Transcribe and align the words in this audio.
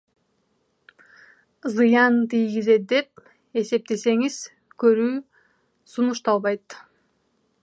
Зыян 1.73 2.15
тийгизет 2.31 2.83
деп 2.95 3.09
эсептесеңиз, 3.63 4.41
көрүү 4.85 5.15
сунушталбайт. 5.95 6.83